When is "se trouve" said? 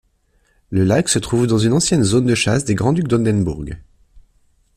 1.09-1.45